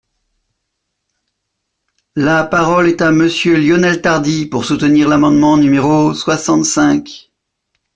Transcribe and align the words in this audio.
La 2.15 2.43
parole 2.43 2.87
est 2.87 3.03
à 3.03 3.11
Monsieur 3.11 3.55
Lionel 3.55 4.01
Tardy, 4.01 4.47
pour 4.47 4.65
soutenir 4.65 5.07
l’amendement 5.07 5.57
numéro 5.57 6.15
soixante-cinq. 6.15 7.29